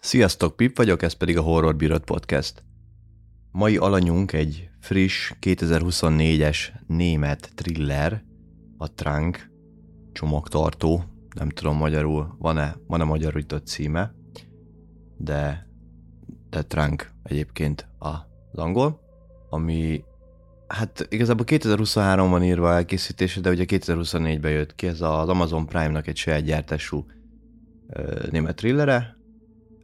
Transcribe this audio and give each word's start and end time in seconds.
Sziasztok, 0.00 0.56
Pip 0.56 0.76
vagyok, 0.76 1.02
ez 1.02 1.12
pedig 1.12 1.38
a 1.38 1.42
Horror 1.42 1.76
Bírod 1.76 2.04
Podcast. 2.04 2.64
Mai 3.52 3.76
alanyunk 3.76 4.32
egy 4.32 4.68
friss 4.80 5.32
2024-es 5.40 6.58
német 6.86 7.50
thriller, 7.54 8.24
a 8.78 8.94
Trunk 8.94 9.50
csomagtartó, 10.12 11.04
nem 11.34 11.48
tudom 11.48 11.76
magyarul, 11.76 12.36
van-e, 12.38 12.76
van-e 12.86 13.04
magyarított 13.04 13.66
címe, 13.66 14.14
de, 15.16 15.68
de 16.50 16.62
Trunk 16.62 17.12
egyébként 17.22 17.88
az 17.98 18.18
angol, 18.52 19.00
ami 19.50 20.04
hát 20.70 21.06
igazából 21.08 21.44
2023-ban 21.48 22.44
írva 22.44 22.72
elkészítése, 22.72 23.40
de 23.40 23.50
ugye 23.50 23.64
2024-ben 23.66 24.50
jött 24.50 24.74
ki, 24.74 24.86
ez 24.86 25.00
az 25.00 25.28
Amazon 25.28 25.66
Prime-nak 25.66 26.06
egy 26.06 26.16
saját 26.16 26.44
gyártású 26.44 27.06
német 28.30 28.56
thrillere, 28.56 29.16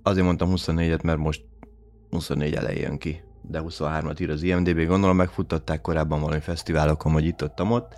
azért 0.03 0.25
mondtam 0.25 0.53
24-et, 0.55 1.03
mert 1.03 1.19
most 1.19 1.45
24 2.11 2.55
elején 2.55 2.83
jön 2.83 2.99
ki, 2.99 3.23
de 3.43 3.63
23-at 3.65 4.21
ír 4.21 4.31
az 4.31 4.43
IMDB, 4.43 4.87
gondolom 4.87 5.17
megfuttatták 5.17 5.81
korábban 5.81 6.21
valami 6.21 6.41
fesztiválokon, 6.41 7.13
vagy 7.13 7.25
itt 7.25 7.43
ott, 7.43 7.63
ott. 7.63 7.95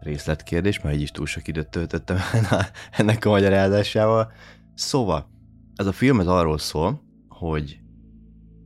Részletkérdés, 0.00 0.80
mert 0.80 0.96
így 0.96 1.02
is 1.02 1.10
túl 1.10 1.26
sok 1.26 1.48
időt 1.48 1.68
töltöttem 1.68 2.16
ennek 2.98 3.24
a 3.24 3.30
magyarázásával. 3.30 4.32
Szóval, 4.74 5.30
ez 5.74 5.86
a 5.86 5.92
film 5.92 6.20
ez 6.20 6.26
arról 6.26 6.58
szól, 6.58 7.02
hogy 7.28 7.80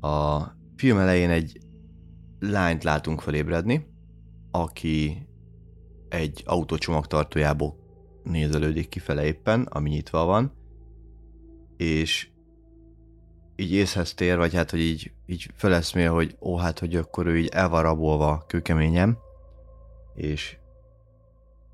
a 0.01 0.43
film 0.77 0.99
elején 0.99 1.31
egy 1.31 1.64
lányt 2.51 2.85
látunk 2.85 3.21
felébredni, 3.21 3.87
aki 4.51 5.27
egy 6.09 6.43
autó 6.47 6.77
csomagtartójából 6.77 7.77
nézelődik 8.23 8.89
kifele 8.89 9.25
éppen, 9.25 9.63
ami 9.63 9.91
nyitva 9.91 10.25
van, 10.25 10.53
és 11.77 12.29
így 13.57 13.73
észhez 13.73 14.15
tér, 14.15 14.37
vagy 14.37 14.55
hát, 14.55 14.71
hogy 14.71 14.81
így, 14.81 15.13
így 15.27 15.51
feleszmél, 15.55 16.13
hogy 16.13 16.37
ó, 16.41 16.57
hát, 16.57 16.79
hogy 16.79 16.97
akkor 16.97 17.27
ő 17.27 17.39
így 17.39 17.49
el 17.53 17.69
van 17.69 17.83
rabolva 17.83 18.45
kőkeményem, 18.47 19.19
és 20.15 20.57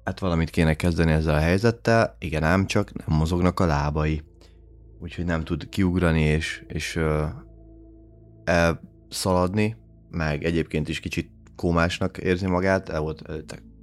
hát 0.05 0.19
valamit 0.19 0.50
kéne 0.50 0.75
kezdeni 0.75 1.12
ezzel 1.12 1.34
a 1.34 1.39
helyzettel, 1.39 2.17
igen 2.19 2.42
ám 2.42 2.67
csak 2.67 3.06
nem 3.06 3.19
mozognak 3.19 3.61
a 3.61 3.67
lábai. 3.67 4.23
Úgyhogy 4.98 5.25
nem 5.25 5.45
tud 5.45 5.69
kiugrani 5.69 6.20
és, 6.20 6.64
és 6.67 6.97
ö, 6.97 7.25
elszaladni, 8.45 9.77
meg 10.11 10.44
egyébként 10.44 10.89
is 10.89 11.00
kicsit 11.00 11.30
kómásnak 11.56 12.19
érzi 12.19 12.47
magát, 12.47 12.89
el 12.89 13.00
volt 13.00 13.22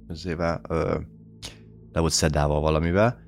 ezével, 0.08 0.60
le 1.92 2.00
volt 2.00 2.12
szedálva 2.12 2.60
valamivel. 2.60 3.20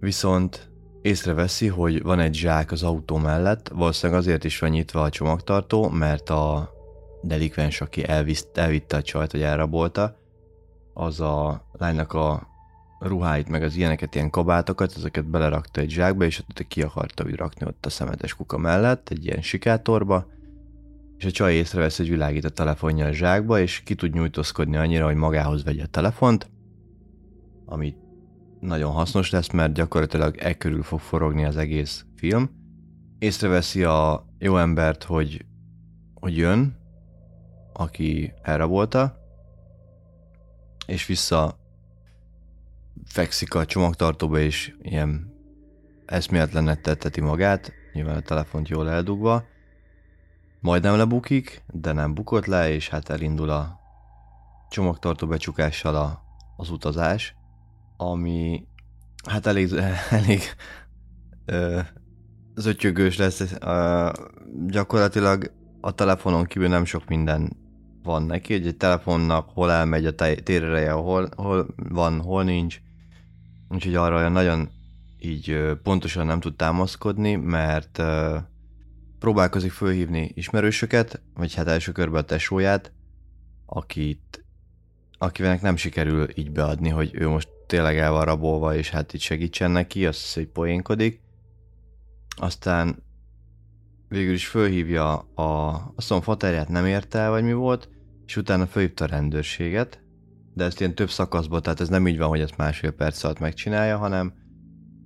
Viszont 0.00 0.70
észreveszi, 1.02 1.66
hogy 1.66 2.02
van 2.02 2.18
egy 2.20 2.34
zsák 2.34 2.72
az 2.72 2.82
autó 2.82 3.16
mellett, 3.16 3.68
valószínűleg 3.68 4.20
azért 4.20 4.44
is 4.44 4.58
van 4.58 4.70
nyitva 4.70 5.02
a 5.02 5.10
csomagtartó, 5.10 5.88
mert 5.88 6.30
a 6.30 6.70
delikvens, 7.22 7.80
aki 7.80 8.08
elvisz, 8.08 8.46
elvitte 8.54 8.96
a 8.96 9.02
csajt, 9.02 9.30
hogy 9.30 9.42
elrabolta, 9.42 10.16
az 10.94 11.20
a 11.20 11.66
lánynak 11.72 12.12
a 12.12 12.50
ruháit, 12.98 13.48
meg 13.48 13.62
az 13.62 13.76
ilyeneket, 13.76 14.14
ilyen 14.14 14.30
kabátokat, 14.30 14.92
ezeket 14.96 15.30
belerakta 15.30 15.80
egy 15.80 15.90
zsákba, 15.90 16.24
és 16.24 16.38
ott 16.38 16.66
ki 16.68 16.82
akarta 16.82 17.24
úgy 17.24 17.36
rakni 17.36 17.66
ott 17.66 17.86
a 17.86 17.90
szemetes 17.90 18.34
kuka 18.34 18.58
mellett, 18.58 19.08
egy 19.08 19.24
ilyen 19.24 19.42
sikátorba, 19.42 20.26
és 21.22 21.28
a 21.28 21.30
csaj 21.30 21.54
észrevesz, 21.54 21.96
hogy 21.96 22.08
világít 22.08 22.44
a 22.44 22.48
telefonja 22.48 23.06
a 23.06 23.12
zsákba, 23.12 23.60
és 23.60 23.80
ki 23.80 23.94
tud 23.94 24.12
nyújtózkodni 24.12 24.76
annyira, 24.76 25.04
hogy 25.04 25.14
magához 25.14 25.64
vegye 25.64 25.82
a 25.82 25.86
telefont, 25.86 26.50
amit 27.64 27.96
nagyon 28.60 28.92
hasznos 28.92 29.30
lesz, 29.30 29.50
mert 29.50 29.72
gyakorlatilag 29.72 30.36
e 30.38 30.54
körül 30.54 30.82
fog 30.82 31.00
forogni 31.00 31.44
az 31.44 31.56
egész 31.56 32.04
film. 32.16 32.50
Észreveszi 33.18 33.84
a 33.84 34.26
jó 34.38 34.56
embert, 34.56 35.04
hogy, 35.04 35.44
hogy 36.14 36.36
jön, 36.36 36.76
aki 37.72 38.32
elrabolta, 38.42 39.16
és 40.86 41.06
vissza 41.06 41.58
fekszik 43.04 43.54
a 43.54 43.64
csomagtartóba, 43.64 44.38
és 44.38 44.74
ilyen 44.82 45.34
eszméletlenek 46.06 46.80
tetteti 46.80 47.20
magát, 47.20 47.72
nyilván 47.92 48.16
a 48.16 48.20
telefont 48.20 48.68
jól 48.68 48.90
eldugva, 48.90 49.50
majdnem 50.62 50.96
lebukik, 50.96 51.64
de 51.72 51.92
nem 51.92 52.14
bukott 52.14 52.46
le, 52.46 52.70
és 52.70 52.88
hát 52.88 53.08
elindul 53.08 53.50
a 53.50 53.80
csomagtartó 54.70 55.26
becsukással 55.26 55.96
a, 55.96 56.22
az 56.56 56.70
utazás, 56.70 57.34
ami 57.96 58.66
hát 59.28 59.46
elég, 59.46 59.72
elég 60.10 60.40
zötyögős 62.54 63.16
lesz. 63.16 63.54
Ö, 63.60 64.10
gyakorlatilag 64.66 65.52
a 65.80 65.90
telefonon 65.90 66.44
kívül 66.44 66.68
nem 66.68 66.84
sok 66.84 67.08
minden 67.08 67.56
van 68.02 68.22
neki, 68.22 68.52
hogy 68.52 68.66
egy 68.66 68.76
telefonnak 68.76 69.50
hol 69.54 69.70
elmegy 69.70 70.06
a 70.06 70.14
térereje, 70.14 70.92
hol, 70.92 71.28
hol 71.36 71.66
van, 71.76 72.20
hol 72.20 72.44
nincs. 72.44 72.80
Úgyhogy 73.68 73.94
arra 73.94 74.16
olyan 74.16 74.32
nagyon 74.32 74.70
így 75.18 75.76
pontosan 75.82 76.26
nem 76.26 76.40
tud 76.40 76.56
támaszkodni, 76.56 77.34
mert 77.34 78.02
próbálkozik 79.22 79.72
fölhívni 79.72 80.30
ismerősöket, 80.34 81.22
vagy 81.34 81.54
hát 81.54 81.66
első 81.66 81.92
körben 81.92 82.22
a 82.22 82.24
tesóját, 82.24 82.92
akit, 83.66 84.44
akivel 85.18 85.58
nem 85.62 85.76
sikerül 85.76 86.28
így 86.34 86.50
beadni, 86.50 86.88
hogy 86.88 87.10
ő 87.14 87.28
most 87.28 87.48
tényleg 87.66 87.98
el 87.98 88.10
van 88.10 88.24
rabolva, 88.24 88.74
és 88.76 88.90
hát 88.90 89.12
itt 89.12 89.20
segítsen 89.20 89.70
neki, 89.70 90.06
azt 90.06 90.20
hisz, 90.20 90.34
hogy 90.34 90.46
poénkodik. 90.46 91.20
Aztán 92.36 93.02
végül 94.08 94.32
is 94.32 94.46
fölhívja 94.46 95.14
a, 95.18 95.72
azt 95.96 96.10
mondom, 96.10 96.64
nem 96.68 96.86
érte 96.86 97.18
el, 97.18 97.30
vagy 97.30 97.44
mi 97.44 97.52
volt, 97.52 97.88
és 98.26 98.36
utána 98.36 98.66
fölhívta 98.66 99.04
a 99.04 99.08
rendőrséget, 99.08 100.02
de 100.54 100.64
ezt 100.64 100.80
ilyen 100.80 100.94
több 100.94 101.10
szakaszban, 101.10 101.62
tehát 101.62 101.80
ez 101.80 101.88
nem 101.88 102.06
így 102.06 102.18
van, 102.18 102.28
hogy 102.28 102.40
ezt 102.40 102.56
másfél 102.56 102.90
perc 102.90 103.24
alatt 103.24 103.38
megcsinálja, 103.38 103.96
hanem, 103.96 104.32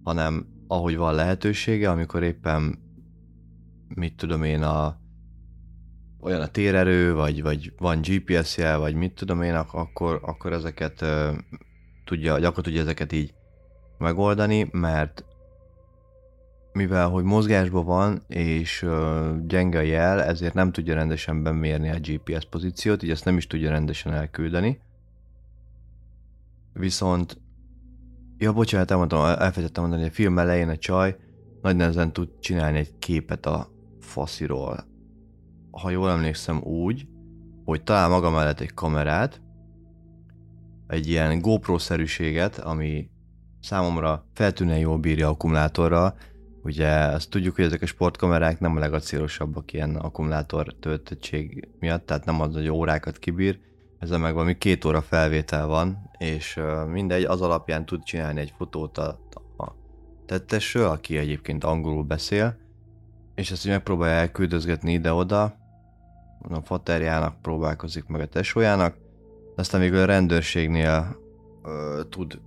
hanem 0.03 0.47
ahogy 0.69 0.97
van 0.97 1.15
lehetősége, 1.15 1.91
amikor 1.91 2.23
éppen 2.23 2.85
mit 3.95 4.17
tudom 4.17 4.43
én, 4.43 4.63
a, 4.63 4.99
olyan 6.21 6.41
a 6.41 6.47
térerő, 6.47 7.15
vagy, 7.15 7.43
vagy 7.43 7.73
van 7.79 8.01
GPS 8.01 8.57
jel, 8.57 8.79
vagy 8.79 8.95
mit 8.95 9.15
tudom 9.15 9.43
én, 9.43 9.55
akkor, 9.55 10.21
akkor 10.23 10.53
ezeket 10.53 11.05
tudja, 12.05 12.35
akkor 12.35 12.63
tudja 12.63 12.81
ezeket 12.81 13.13
így 13.13 13.35
megoldani, 13.99 14.69
mert 14.73 15.25
mivel 16.73 17.09
hogy 17.09 17.25
mozgásban 17.25 17.85
van 17.85 18.23
és 18.29 18.83
uh, 18.83 19.47
gyenge 19.47 19.79
a 19.79 19.83
jel, 19.83 20.23
ezért 20.23 20.55
nem 20.55 20.73
tudja 20.73 20.95
rendesen 20.95 21.43
bemérni 21.43 21.91
a 21.91 21.99
GPS 22.01 22.45
pozíciót, 22.45 23.03
így 23.03 23.11
ezt 23.11 23.25
nem 23.25 23.37
is 23.37 23.47
tudja 23.47 23.71
rendesen 23.71 24.13
elküldeni. 24.13 24.81
Viszont, 26.73 27.41
ja 28.39 28.53
bocsánat, 28.53 28.91
elmondtam, 28.91 29.25
elfelejtettem 29.25 29.83
mondani, 29.83 30.03
hogy 30.03 30.11
a 30.11 30.15
film 30.15 30.39
elején 30.39 30.69
a 30.69 30.77
csaj 30.77 31.17
nagy 31.63 31.77
nehezen 31.77 32.13
tud 32.13 32.29
csinálni 32.41 32.79
egy 32.79 32.99
képet 32.99 33.47
a 33.47 33.69
fasziról. 34.07 34.85
Ha 35.71 35.91
jól 35.91 36.11
emlékszem 36.11 36.63
úgy, 36.63 37.07
hogy 37.65 37.83
talál 37.83 38.09
maga 38.09 38.31
mellett 38.31 38.61
egy 38.61 38.75
kamerát, 38.75 39.41
egy 40.87 41.09
ilyen 41.09 41.41
GoPro-szerűséget, 41.41 42.59
ami 42.59 43.11
számomra 43.61 44.27
feltűnően 44.35 44.79
jól 44.79 44.99
bírja 44.99 45.29
akkumulátorra. 45.29 46.15
Ugye 46.63 46.89
azt 46.89 47.31
tudjuk, 47.31 47.55
hogy 47.55 47.65
ezek 47.65 47.83
a 47.83 47.87
sportkamerák 47.87 48.61
nem 48.61 48.77
a 48.77 48.79
legacélosabbak 48.79 49.73
ilyen 49.73 49.97
akkumulátor 49.97 50.75
töltöttség 50.81 51.69
miatt, 51.81 52.07
tehát 52.07 52.25
nem 52.25 52.41
az, 52.41 52.55
hogy 52.55 52.69
órákat 52.69 53.19
kibír, 53.19 53.59
ezzel 53.99 54.19
meg 54.19 54.35
valami 54.35 54.59
két 54.59 54.85
óra 54.85 55.03
felvétel 55.03 55.67
van, 55.67 56.11
és 56.19 56.61
mindegy, 56.91 57.25
az 57.25 57.41
alapján 57.41 57.87
tud 57.87 58.03
csinálni 58.03 58.41
egy 58.41 58.55
fotót 58.57 58.99
a, 58.99 59.19
a 59.57 59.75
tettesről, 60.27 60.89
aki 60.89 61.19
egyébként 61.19 61.65
angolul 61.65 62.03
beszél, 62.03 62.57
és 63.37 63.51
ezt 63.51 63.65
így 63.65 63.71
megpróbálja 63.71 64.15
elküldözgetni 64.15 64.93
ide-oda, 64.93 65.43
a 66.49 66.61
faterjának 66.61 67.43
próbálkozik 67.43 68.07
meg 68.07 68.21
a 68.21 68.27
tesójának, 68.27 68.97
aztán 69.57 69.81
végül 69.81 69.99
a 69.99 70.05
rendőrségnél 70.05 71.17
ö, 71.63 72.01
tud 72.11 72.41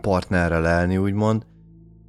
partnerre 0.00 0.58
lelni, 0.58 0.96
úgymond. 0.96 1.46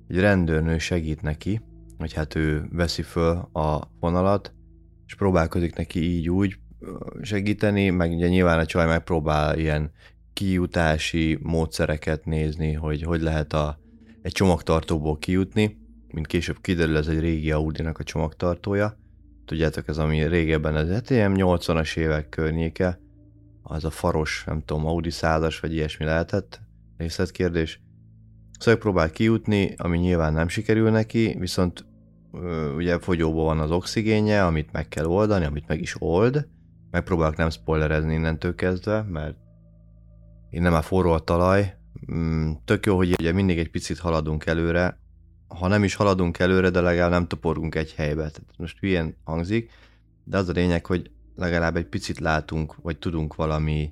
Egy 0.08 0.20
rendőrnő 0.20 0.78
segít 0.78 1.22
neki, 1.22 1.62
hogy 1.98 2.14
hát 2.14 2.36
ő 2.36 2.68
veszi 2.72 3.02
föl 3.02 3.50
a 3.54 3.92
vonalat, 4.00 4.54
és 5.06 5.16
próbálkozik 5.16 5.76
neki 5.76 6.02
így 6.02 6.30
úgy 6.30 6.60
segíteni, 7.22 7.90
meg 7.90 8.12
ugye 8.12 8.28
nyilván 8.28 8.60
a 8.60 8.66
csaj 8.66 8.86
megpróbál 8.86 9.60
ilyen 9.60 9.92
kijutási 10.34 11.40
módszereket 11.42 12.26
nézni, 12.26 12.74
hogy 12.74 13.04
hogy 13.04 13.22
lehet 13.22 13.54
a, 13.54 13.80
egy 14.22 14.32
csomagtartóból 14.32 15.18
kijutni, 15.18 15.78
mint 16.18 16.30
később 16.30 16.62
kiderül, 16.62 16.98
ez 16.98 17.08
egy 17.08 17.20
régi 17.20 17.52
Audi-nak 17.52 18.00
a 18.00 18.04
csomagtartója. 18.04 18.98
Tudjátok, 19.46 19.88
ez 19.88 19.98
ami 19.98 20.28
régebben, 20.28 20.76
ez 20.76 20.90
hát 20.90 21.10
ilyen 21.10 21.34
80-as 21.36 21.98
évek 21.98 22.30
környéke, 22.30 23.00
az 23.64 23.86
a 23.86 23.90
faros, 23.90 24.44
nem 24.46 24.62
tudom, 24.66 24.86
Audi 24.86 25.10
százas, 25.10 25.60
vagy 25.60 25.74
ilyesmi 25.74 26.06
lehetett, 26.06 26.60
részletkérdés. 26.98 27.82
Szóval 28.60 28.80
próbál 28.80 29.10
kijutni, 29.10 29.74
ami 29.78 29.98
nyilván 29.98 30.34
nem 30.34 30.48
sikerül 30.48 30.90
neki, 30.90 31.36
viszont 31.40 31.86
ugye 32.76 33.00
fogyóban 33.00 33.46
van 33.46 33.60
az 33.60 33.72
oxigénje, 33.72 34.46
amit 34.46 34.72
meg 34.72 34.88
kell 34.88 35.06
oldani, 35.06 35.46
amit 35.46 35.68
meg 35.68 35.82
is 35.82 35.96
old. 36.00 36.48
Megpróbálok 36.92 37.36
nem 37.36 37.50
spoilerezni 37.50 38.14
innentől 38.14 38.56
kezdve, 38.56 39.02
mert 39.02 39.36
én 40.50 40.62
nem 40.62 40.74
a 40.74 40.82
forró 40.82 41.12
a 41.12 41.20
talaj. 41.20 41.78
Mm, 42.12 42.52
tök 42.66 42.86
jó, 42.86 42.96
hogy 42.96 43.16
ugye 43.20 43.32
mindig 43.32 43.58
egy 43.58 43.72
picit 43.72 43.98
haladunk 43.98 44.46
előre, 44.46 45.00
ha 45.48 45.68
nem 45.68 45.84
is 45.84 45.96
haladunk 45.96 46.40
előre, 46.40 46.70
de 46.70 46.82
legalább 46.82 47.12
nem 47.12 47.28
toporgunk 47.28 47.76
egy 47.76 47.94
helybe. 47.94 48.22
Tehát 48.22 48.54
most 48.58 48.80
hülyén 48.80 49.16
hangzik, 49.24 49.72
de 50.24 50.38
az 50.38 50.50
a 50.50 50.52
lényeg, 50.52 50.86
hogy 50.86 51.12
legalább 51.36 51.76
egy 51.76 51.86
picit 51.86 52.20
látunk, 52.20 52.76
vagy 52.82 52.98
tudunk 52.98 53.36
valami 53.36 53.92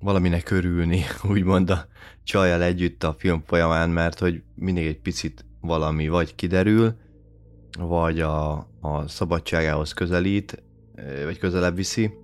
valaminek 0.00 0.50
örülni, 0.50 1.02
úgymond 1.30 1.70
a 1.70 1.86
csajjal 2.24 2.62
együtt 2.62 3.04
a 3.04 3.14
film 3.18 3.42
folyamán, 3.46 3.90
mert 3.90 4.18
hogy 4.18 4.42
mindig 4.54 4.86
egy 4.86 5.00
picit 5.00 5.44
valami 5.60 6.08
vagy 6.08 6.34
kiderül, 6.34 6.94
vagy 7.78 8.20
a, 8.20 8.52
a 8.80 9.08
szabadságához 9.08 9.92
közelít, 9.92 10.62
vagy 11.24 11.38
közelebb 11.38 11.76
viszi. 11.76 12.14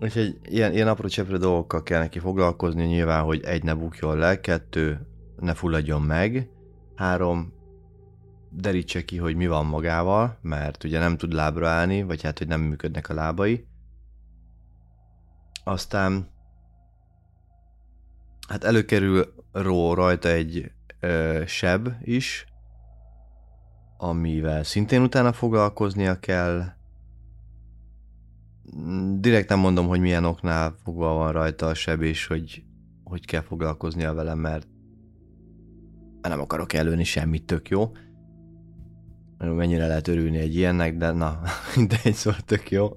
Úgyhogy 0.00 0.38
ilyen, 0.44 0.72
ilyen 0.72 0.88
apró 0.88 1.08
cseprő 1.08 1.36
dolgokkal 1.36 1.82
kell 1.82 2.00
neki 2.00 2.18
foglalkozni, 2.18 2.84
nyilván, 2.84 3.22
hogy 3.22 3.44
egy, 3.44 3.62
ne 3.62 3.74
bukjon 3.74 4.16
le, 4.16 4.40
kettő, 4.40 5.06
ne 5.44 5.54
fulladjon 5.54 6.02
meg, 6.02 6.48
három, 6.94 7.52
derítse 8.50 9.04
ki, 9.04 9.16
hogy 9.16 9.36
mi 9.36 9.46
van 9.46 9.66
magával, 9.66 10.38
mert 10.40 10.84
ugye 10.84 10.98
nem 10.98 11.16
tud 11.16 11.32
lábra 11.32 11.68
állni, 11.68 12.02
vagy 12.02 12.22
hát, 12.22 12.38
hogy 12.38 12.46
nem 12.46 12.60
működnek 12.60 13.08
a 13.08 13.14
lábai. 13.14 13.66
Aztán 15.64 16.28
hát 18.48 18.64
előkerül 18.64 19.34
ró 19.52 19.94
rajta 19.94 20.28
egy 20.28 20.72
ö, 21.00 21.42
seb 21.46 21.88
is, 22.02 22.46
amivel 23.96 24.64
szintén 24.64 25.02
utána 25.02 25.32
foglalkoznia 25.32 26.20
kell. 26.20 26.64
Direkt 29.18 29.48
nem 29.48 29.58
mondom, 29.58 29.86
hogy 29.86 30.00
milyen 30.00 30.24
oknál 30.24 30.74
fogva 30.82 31.14
van 31.14 31.32
rajta 31.32 31.66
a 31.66 31.74
seb, 31.74 32.02
és 32.02 32.26
hogy, 32.26 32.64
hogy 33.04 33.26
kell 33.26 33.40
foglalkoznia 33.40 34.14
vele, 34.14 34.34
mert 34.34 34.66
nem 36.28 36.40
akarok 36.40 36.72
előni 36.72 37.04
semmit, 37.04 37.44
tök 37.44 37.68
jó. 37.68 37.92
Mennyire 39.38 39.86
lehet 39.86 40.08
örülni 40.08 40.38
egy 40.38 40.54
ilyennek, 40.54 40.96
de 40.96 41.10
na, 41.10 41.40
egy 42.04 42.14
szó 42.14 42.30
tök 42.44 42.70
jó. 42.70 42.92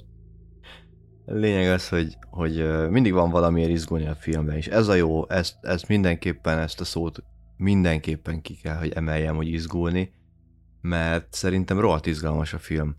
Lényeg 1.25 1.69
az, 1.69 1.89
hogy, 1.89 2.17
hogy 2.29 2.87
mindig 2.89 3.13
van 3.13 3.29
valamiért 3.29 3.69
izgulni 3.69 4.07
a 4.07 4.15
filmben, 4.15 4.55
és 4.55 4.67
ez 4.67 4.87
a 4.87 4.93
jó, 4.93 5.29
ezt, 5.29 5.55
ezt 5.61 5.87
mindenképpen, 5.87 6.57
ezt 6.57 6.79
a 6.79 6.83
szót 6.83 7.23
mindenképpen 7.57 8.41
ki 8.41 8.55
kell, 8.55 8.77
hogy 8.77 8.91
emeljem, 8.91 9.35
hogy 9.35 9.47
izgulni, 9.47 10.13
mert 10.81 11.33
szerintem 11.33 11.79
rohadt 11.79 12.05
izgalmas 12.05 12.53
a 12.53 12.57
film. 12.57 12.95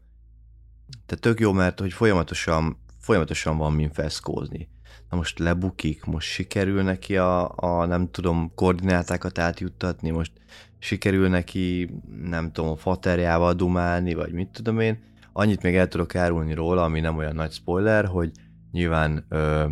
Tehát 1.07 1.23
tök 1.23 1.41
jó, 1.41 1.53
mert 1.53 1.81
hogy 1.81 1.93
folyamatosan, 1.93 2.79
folyamatosan 2.99 3.57
van 3.57 3.73
min 3.73 3.91
feszkózni. 3.91 4.69
Na 5.11 5.17
most 5.17 5.39
lebukik, 5.39 6.05
most 6.05 6.29
sikerül 6.29 6.83
neki 6.83 7.17
a, 7.17 7.53
a 7.57 7.87
nem 7.87 8.11
tudom, 8.11 8.53
koordinátákat 8.55 9.39
átjuttatni, 9.39 10.11
most 10.11 10.33
sikerül 10.79 11.29
neki, 11.29 11.91
nem 12.23 12.53
tudom, 12.53 12.71
a 12.71 12.77
faterjával 12.77 13.53
dumálni, 13.53 14.15
vagy 14.15 14.33
mit 14.33 14.49
tudom 14.49 14.81
én. 14.81 15.03
Annyit 15.33 15.63
még 15.63 15.77
el 15.77 15.89
tudok 15.89 16.15
árulni 16.15 16.55
róla, 16.55 16.83
ami 16.83 17.01
nem 17.01 17.17
olyan 17.17 17.35
nagy 17.35 17.53
spoiler, 17.53 18.05
hogy 18.05 18.33
nyilván 18.73 19.25
ö, 19.29 19.65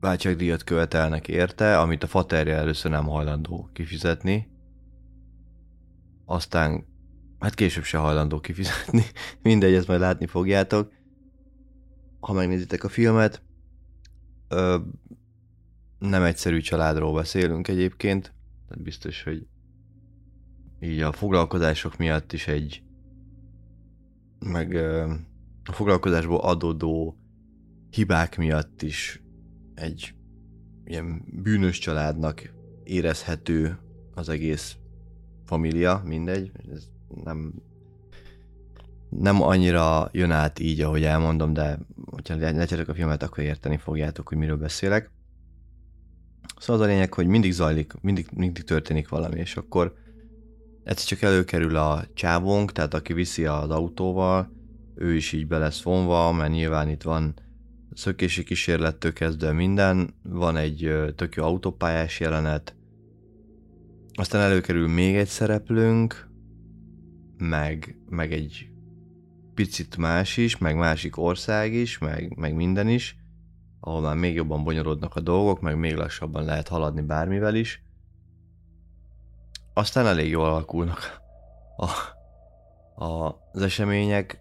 váltságdíjat 0.00 0.64
követelnek 0.64 1.28
érte, 1.28 1.78
amit 1.78 2.02
a 2.02 2.06
faterje 2.06 2.54
először 2.54 2.90
nem 2.90 3.06
hajlandó 3.06 3.70
kifizetni. 3.72 4.50
Aztán, 6.24 6.84
hát 7.38 7.54
később 7.54 7.84
se 7.84 7.98
hajlandó 7.98 8.40
kifizetni. 8.40 9.02
Mindegy, 9.42 9.74
ezt 9.74 9.88
majd 9.88 10.00
látni 10.00 10.26
fogjátok. 10.26 10.92
Ha 12.22 12.32
megnézitek 12.32 12.84
a 12.84 12.88
filmet, 12.88 13.42
ö, 14.48 14.78
nem 15.98 16.22
egyszerű 16.22 16.60
családról 16.60 17.14
beszélünk 17.14 17.68
egyébként, 17.68 18.34
tehát 18.68 18.84
biztos, 18.84 19.22
hogy 19.22 19.46
így 20.80 21.00
a 21.00 21.12
foglalkozások 21.12 21.96
miatt 21.96 22.32
is 22.32 22.46
egy 22.46 22.82
meg 24.38 24.72
ö, 24.72 25.12
a 25.64 25.72
foglalkozásból 25.72 26.40
adódó 26.40 27.16
hibák 27.90 28.36
miatt 28.36 28.82
is 28.82 29.22
egy 29.74 30.14
ilyen 30.84 31.24
bűnös 31.42 31.78
családnak 31.78 32.52
érezhető 32.84 33.78
az 34.14 34.28
egész 34.28 34.76
família, 35.44 36.02
mindegy, 36.04 36.52
ez 36.72 36.88
nem 37.24 37.54
nem 39.18 39.42
annyira 39.42 40.08
jön 40.12 40.30
át 40.30 40.58
így, 40.58 40.80
ahogy 40.80 41.04
elmondom, 41.04 41.52
de 41.52 41.78
hogyha 42.10 42.36
látjátok 42.36 42.88
a 42.88 42.94
filmet, 42.94 43.22
akkor 43.22 43.44
érteni 43.44 43.76
fogjátok, 43.76 44.28
hogy 44.28 44.38
miről 44.38 44.56
beszélek. 44.56 45.10
Szóval 46.58 46.82
az 46.82 46.88
a 46.88 46.90
lényeg, 46.90 47.14
hogy 47.14 47.26
mindig 47.26 47.52
zajlik, 47.52 47.92
mindig, 48.00 48.26
mindig 48.34 48.64
történik 48.64 49.08
valami, 49.08 49.38
és 49.38 49.56
akkor 49.56 49.94
egyszer 50.84 51.06
csak 51.06 51.22
előkerül 51.22 51.76
a 51.76 52.04
csávónk, 52.14 52.72
tehát 52.72 52.94
aki 52.94 53.12
viszi 53.12 53.44
az 53.44 53.70
autóval, 53.70 54.52
ő 54.94 55.14
is 55.14 55.32
így 55.32 55.46
be 55.46 55.58
lesz 55.58 55.82
vonva, 55.82 56.32
mert 56.32 56.52
nyilván 56.52 56.88
itt 56.88 57.02
van 57.02 57.34
szökési 57.94 58.44
kísérlettől 58.44 59.12
kezdve 59.12 59.52
minden, 59.52 60.14
van 60.22 60.56
egy 60.56 60.94
tök 61.16 61.34
jó 61.34 61.44
autópályás 61.44 62.20
jelenet, 62.20 62.74
aztán 64.12 64.40
előkerül 64.40 64.88
még 64.88 65.16
egy 65.16 65.28
szereplőnk, 65.28 66.28
meg, 67.38 67.96
meg 68.08 68.32
egy 68.32 68.71
picit 69.62 69.96
más 69.96 70.36
is, 70.36 70.58
meg 70.58 70.76
másik 70.76 71.16
ország 71.16 71.72
is, 71.72 71.98
meg, 71.98 72.36
meg 72.36 72.54
minden 72.54 72.88
is, 72.88 73.16
ahol 73.80 74.00
már 74.00 74.16
még 74.16 74.34
jobban 74.34 74.64
bonyolódnak 74.64 75.16
a 75.16 75.20
dolgok, 75.20 75.60
meg 75.60 75.76
még 75.76 75.94
lassabban 75.94 76.44
lehet 76.44 76.68
haladni 76.68 77.00
bármivel 77.00 77.54
is. 77.54 77.82
Aztán 79.74 80.06
elég 80.06 80.30
jól 80.30 80.44
alakulnak 80.44 81.20
a, 81.76 81.86
a, 83.04 83.40
az 83.52 83.62
események, 83.62 84.40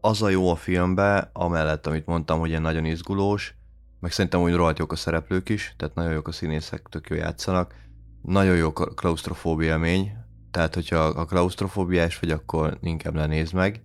az 0.00 0.22
a 0.22 0.28
jó 0.28 0.50
a 0.50 0.56
filmbe, 0.56 1.30
amellett, 1.32 1.86
amit 1.86 2.06
mondtam, 2.06 2.38
hogy 2.38 2.48
ilyen 2.48 2.62
nagyon 2.62 2.84
izgulós, 2.84 3.54
meg 4.00 4.12
szerintem 4.12 4.40
úgy 4.40 4.54
rohadt 4.54 4.78
jók 4.78 4.92
a 4.92 4.96
szereplők 4.96 5.48
is, 5.48 5.74
tehát 5.76 5.94
nagyon 5.94 6.12
jók 6.12 6.28
a 6.28 6.32
színészek, 6.32 6.86
tök 6.90 7.08
jó 7.08 7.16
játszanak. 7.16 7.74
Nagyon 8.22 8.56
jó 8.56 8.68
a 8.68 8.72
klaustrofóbia 8.72 9.68
élmény, 9.68 10.12
tehát 10.50 10.74
hogyha 10.74 10.98
a 10.98 11.24
klaustrofóbiás 11.24 12.18
vagy, 12.18 12.30
akkor 12.30 12.78
inkább 12.80 13.14
ne 13.14 13.26
nézd 13.26 13.54
meg, 13.54 13.82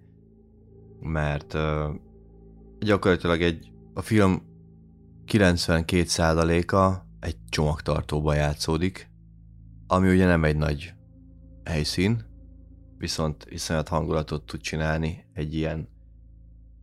mert 0.99 1.53
uh, 1.53 1.95
gyakorlatilag 2.79 3.41
egy, 3.41 3.71
a 3.93 4.01
film 4.01 4.41
92%-a 5.27 7.05
egy 7.19 7.37
csomagtartóba 7.49 8.33
játszódik, 8.33 9.09
ami 9.87 10.09
ugye 10.09 10.25
nem 10.25 10.43
egy 10.43 10.57
nagy 10.57 10.93
helyszín, 11.63 12.25
viszont 12.97 13.45
iszonyat 13.49 13.87
hangulatot 13.87 14.45
tud 14.45 14.61
csinálni 14.61 15.25
egy 15.33 15.53
ilyen 15.53 15.87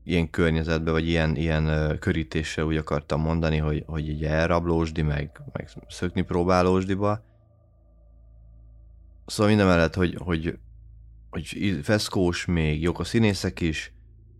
ilyen 0.04 0.30
környezetbe, 0.30 0.90
vagy 0.90 1.08
ilyen, 1.08 1.36
ilyen 1.36 1.96
körítésre 1.98 2.64
úgy 2.64 2.76
akartam 2.76 3.20
mondani, 3.20 3.56
hogy, 3.56 3.82
hogy 3.86 4.08
így 4.08 4.24
elrablósdi, 4.24 5.02
meg, 5.02 5.40
meg 5.52 5.68
szökni 5.88 6.22
próbálósdiba. 6.22 7.24
Szóval 9.26 9.54
minden 9.54 9.66
mellett, 9.66 9.94
hogy, 9.94 10.16
hogy, 10.18 10.58
hogy 11.30 11.78
feszkós 11.82 12.44
még, 12.44 12.82
jók 12.82 13.00
a 13.00 13.04
színészek 13.04 13.60
is, 13.60 13.93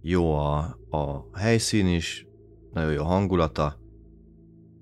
jó 0.07 0.35
a, 0.35 0.79
a 0.91 1.39
helyszín 1.39 1.87
is, 1.87 2.27
nagyon 2.73 2.93
jó 2.93 3.01
a 3.01 3.05
hangulata, 3.05 3.79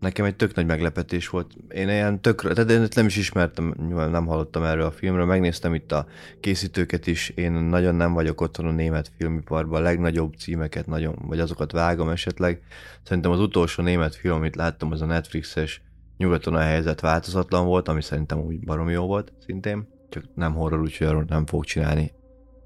nekem 0.00 0.24
egy 0.24 0.36
tök 0.36 0.54
nagy 0.54 0.66
meglepetés 0.66 1.28
volt. 1.28 1.54
Én 1.68 1.88
ilyen 1.88 2.20
tök, 2.20 2.52
tehát 2.52 2.70
én 2.70 2.86
nem 2.94 3.06
is 3.06 3.16
ismertem, 3.16 3.74
nem 3.88 4.26
hallottam 4.26 4.62
erről 4.62 4.84
a 4.84 4.90
filmről, 4.90 5.24
megnéztem 5.24 5.74
itt 5.74 5.92
a 5.92 6.06
készítőket 6.40 7.06
is, 7.06 7.28
én 7.28 7.52
nagyon 7.52 7.94
nem 7.94 8.12
vagyok 8.12 8.40
otthon 8.40 8.66
a 8.66 8.70
német 8.70 9.12
filmiparban, 9.18 9.80
a 9.80 9.84
legnagyobb 9.84 10.34
címeket 10.34 10.86
nagyon, 10.86 11.18
vagy 11.26 11.40
azokat 11.40 11.72
vágom 11.72 12.08
esetleg. 12.08 12.62
Szerintem 13.02 13.30
az 13.30 13.40
utolsó 13.40 13.82
német 13.82 14.14
film, 14.14 14.34
amit 14.34 14.56
láttam, 14.56 14.92
az 14.92 15.02
a 15.02 15.06
Netflixes 15.06 15.82
Nyugaton 16.16 16.54
a 16.54 16.60
helyzet 16.60 17.00
változatlan 17.00 17.66
volt, 17.66 17.88
ami 17.88 18.02
szerintem 18.02 18.38
úgy 18.38 18.60
barom 18.60 18.90
jó 18.90 19.06
volt 19.06 19.32
szintén, 19.46 19.88
csak 20.08 20.24
nem 20.34 20.54
horror, 20.54 20.80
úgyhogy 20.80 21.06
arról 21.06 21.24
nem 21.28 21.46
fog 21.46 21.64
csinálni 21.64 22.12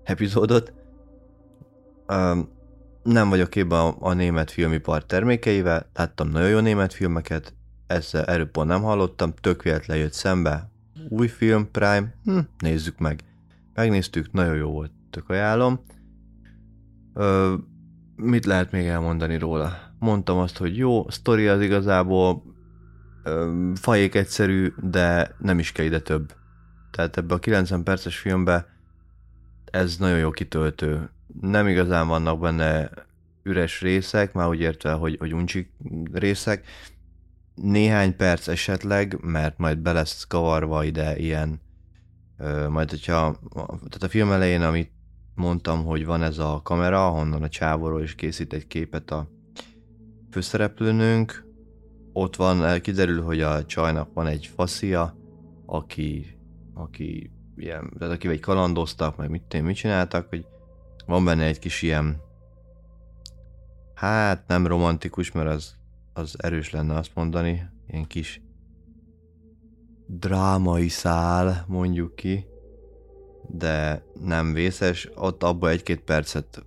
epizódot. 0.03 0.76
Nem 3.03 3.29
vagyok 3.29 3.51
képben 3.51 3.81
a, 3.81 3.97
a 3.99 4.13
német 4.13 4.51
filmipar 4.51 5.05
termékeivel, 5.05 5.91
láttam 5.95 6.29
nagyon 6.29 6.49
jó 6.49 6.59
német 6.59 6.93
filmeket, 6.93 7.55
ezzel 7.87 8.25
erről 8.25 8.51
pont 8.51 8.69
nem 8.69 8.83
hallottam, 8.83 9.35
tök 9.41 9.63
véletlen 9.63 9.97
jött 9.97 10.13
szembe. 10.13 10.71
Új 11.09 11.27
film, 11.29 11.71
Prime, 11.71 12.15
hm, 12.25 12.39
nézzük 12.59 12.99
meg. 12.99 13.25
Megnéztük, 13.75 14.33
nagyon 14.33 14.57
jó 14.57 14.71
volt, 14.71 14.91
tök 15.11 15.29
ajánlom. 15.29 15.81
Ö, 17.15 17.55
mit 18.17 18.45
lehet 18.45 18.71
még 18.71 18.87
elmondani 18.87 19.39
róla? 19.39 19.79
Mondtam 19.99 20.39
azt, 20.39 20.57
hogy 20.57 20.77
jó, 20.77 21.11
sztori 21.11 21.47
az 21.47 21.61
igazából 21.61 22.43
ö, 23.25 23.71
fajék 23.75 24.15
egyszerű, 24.15 24.73
de 24.81 25.35
nem 25.39 25.59
is 25.59 25.73
kell 25.73 25.85
ide 25.85 26.01
több. 26.01 26.35
Tehát 26.91 27.17
ebbe 27.17 27.35
a 27.35 27.39
90 27.39 27.83
perces 27.83 28.19
filmbe 28.19 28.67
ez 29.71 29.97
nagyon 29.97 30.19
jó 30.19 30.31
kitöltő. 30.31 31.11
Nem 31.41 31.69
igazán 31.69 32.09
vannak 32.09 32.41
benne 32.41 32.91
üres 33.43 33.81
részek, 33.81 34.33
már 34.33 34.49
úgy 34.49 34.61
értve, 34.61 34.93
hogy, 34.93 35.17
hogy 35.19 35.35
uncsi 35.35 35.71
részek. 36.13 36.67
Néhány 37.55 38.17
perc 38.17 38.49
esetleg, 38.49 39.19
mert 39.23 39.59
majd 39.59 39.79
be 39.79 39.93
lesz 39.93 40.25
kavarva 40.25 40.85
ide 40.85 41.19
ilyen, 41.19 41.61
ö, 42.39 42.69
majd 42.69 42.91
hogyha, 42.91 43.39
tehát 43.55 44.03
a 44.03 44.09
film 44.09 44.31
elején, 44.33 44.63
amit 44.63 44.91
mondtam, 45.35 45.85
hogy 45.85 46.05
van 46.05 46.23
ez 46.23 46.39
a 46.39 46.61
kamera, 46.65 47.09
honnan 47.09 47.43
a 47.43 47.49
csávóról 47.49 48.03
is 48.03 48.15
készít 48.15 48.53
egy 48.53 48.67
képet 48.67 49.11
a 49.11 49.29
főszereplőnünk, 50.31 51.45
ott 52.13 52.37
van, 52.37 52.81
kiderül, 52.81 53.23
hogy 53.23 53.41
a 53.41 53.65
csajnak 53.65 54.13
van 54.13 54.27
egy 54.27 54.47
faszia, 54.55 55.17
aki, 55.67 56.39
aki 56.75 57.31
ilyen, 57.57 57.93
tehát 57.99 58.15
aki 58.15 58.29
egy 58.29 58.41
kalandoztak, 58.41 59.17
meg 59.17 59.31
mit, 59.31 59.63
mit 59.63 59.77
csináltak, 59.77 60.29
hogy 60.29 60.47
van 61.07 61.25
benne 61.25 61.45
egy 61.45 61.59
kis 61.59 61.83
ilyen, 61.83 62.21
hát 63.95 64.47
nem 64.47 64.67
romantikus, 64.67 65.33
mert 65.33 65.49
az, 65.49 65.75
az 66.13 66.35
erős 66.39 66.71
lenne 66.71 66.95
azt 66.95 67.15
mondani, 67.15 67.67
ilyen 67.89 68.07
kis 68.07 68.41
drámai 70.07 70.89
szál, 70.89 71.65
mondjuk 71.69 72.15
ki, 72.15 72.47
de 73.49 74.05
nem 74.25 74.53
vészes, 74.53 75.09
ott 75.15 75.43
abba 75.43 75.69
egy-két 75.69 76.01
percet, 76.01 76.65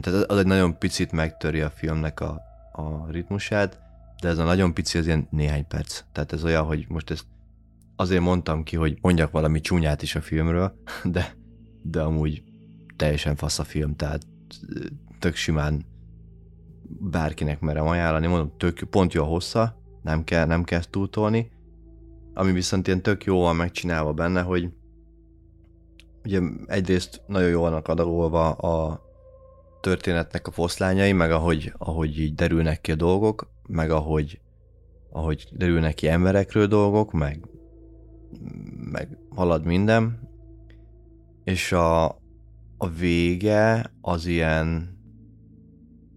tehát 0.00 0.30
az 0.30 0.38
egy 0.38 0.46
nagyon 0.46 0.78
picit 0.78 1.12
megtöri 1.12 1.60
a 1.60 1.70
filmnek 1.70 2.20
a, 2.20 2.40
a 2.72 3.10
ritmusát, 3.10 3.80
de 4.20 4.28
ez 4.28 4.38
a 4.38 4.44
nagyon 4.44 4.74
pici 4.74 4.98
az 4.98 5.06
ilyen 5.06 5.26
néhány 5.30 5.66
perc. 5.66 6.02
Tehát 6.12 6.32
ez 6.32 6.44
olyan, 6.44 6.64
hogy 6.64 6.84
most 6.88 7.10
ezt 7.10 7.26
azért 7.96 8.22
mondtam 8.22 8.62
ki, 8.62 8.76
hogy 8.76 8.98
mondjak 9.00 9.30
valami 9.30 9.60
csúnyát 9.60 10.02
is 10.02 10.14
a 10.14 10.20
filmről, 10.20 10.74
de, 11.04 11.34
de 11.82 12.00
amúgy 12.00 12.42
teljesen 13.02 13.36
fasz 13.36 13.58
a 13.58 13.64
film, 13.64 13.96
tehát 13.96 14.22
tök 15.18 15.34
simán 15.34 15.84
bárkinek 17.00 17.60
merem 17.60 17.86
ajánlani, 17.86 18.26
mondom, 18.26 18.52
tök, 18.56 18.82
pont 18.90 19.12
jó 19.12 19.22
a 19.22 19.26
hossza, 19.26 19.76
nem 20.02 20.24
kell, 20.24 20.46
nem 20.46 20.64
kell 20.64 20.80
túltolni, 20.90 21.50
ami 22.34 22.52
viszont 22.52 22.86
ilyen 22.86 23.02
tök 23.02 23.24
jó 23.24 23.40
van 23.40 23.56
megcsinálva 23.56 24.12
benne, 24.12 24.42
hogy 24.42 24.68
ugye 26.24 26.40
egyrészt 26.66 27.22
nagyon 27.26 27.48
jól 27.48 27.60
vannak 27.62 27.88
adagolva 27.88 28.50
a 28.50 29.02
történetnek 29.80 30.46
a 30.46 30.50
foszlányai, 30.50 31.12
meg 31.12 31.30
ahogy, 31.30 31.72
ahogy 31.78 32.18
így 32.18 32.34
derülnek 32.34 32.80
ki 32.80 32.92
a 32.92 32.94
dolgok, 32.94 33.48
meg 33.66 33.90
ahogy, 33.90 34.40
ahogy 35.10 35.48
derülnek 35.52 35.94
ki 35.94 36.08
emberekről 36.08 36.66
dolgok, 36.66 37.12
meg, 37.12 37.48
meg 38.90 39.18
halad 39.34 39.64
minden. 39.64 40.30
És 41.44 41.72
a, 41.72 42.21
a 42.82 42.88
vége 42.88 43.92
az 44.00 44.26
ilyen 44.26 44.98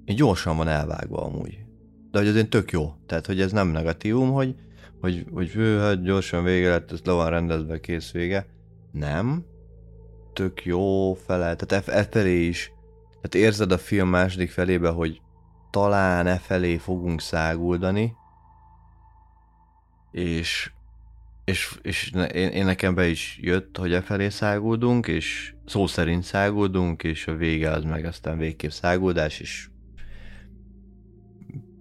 gyorsan 0.06 0.58
van 0.58 0.68
elvágva 0.68 1.22
amúgy. 1.22 1.58
De 2.12 2.20
hogy 2.20 2.28
azért 2.28 2.50
tök 2.50 2.72
jó. 2.72 2.94
Tehát, 3.06 3.26
hogy 3.26 3.42
ez 3.42 3.52
nem 3.52 3.68
negatívum, 3.68 4.32
hogy, 4.32 4.56
hogy, 5.02 5.26
hogy 5.34 5.50
hű, 5.50 5.78
hát 5.78 6.04
gyorsan 6.04 6.44
vége 6.44 6.70
lett, 6.70 6.92
ez 6.92 7.00
le 7.04 7.12
van 7.12 7.30
rendezve, 7.30 7.80
kész 7.80 8.12
vége. 8.12 8.46
Nem, 8.92 9.46
tök 10.34 10.66
jó 10.66 11.14
fele, 11.14 11.56
tehát 11.56 11.88
e, 11.88 11.98
e 11.98 12.04
felé 12.04 12.48
is. 12.48 12.72
Tehát 13.22 13.48
érzed 13.48 13.72
a 13.72 13.78
film 13.78 14.10
második 14.10 14.50
felébe, 14.50 14.90
hogy 14.90 15.22
talán 15.70 16.28
e 16.28 16.38
felé 16.38 16.78
fogunk 16.78 17.22
száguldani, 17.22 18.14
és, 20.12 20.72
és, 21.46 21.78
és 21.82 22.12
én, 22.34 22.50
én 22.50 22.66
nekem 22.66 22.96
be 22.96 23.08
is 23.08 23.40
jött, 23.42 23.78
hogy 23.78 23.94
e 23.94 24.02
felé 24.02 24.30
száguldunk, 24.30 25.08
és 25.08 25.54
szó 25.66 25.88
szerint 25.88 26.24
száguldunk, 26.24 27.04
és 27.04 27.28
a 27.28 27.36
vége 27.36 27.72
az 27.72 27.84
meg 27.84 28.06
aztán 28.06 28.38
végképp 28.38 28.70
száguldás, 28.70 29.40
és 29.40 29.70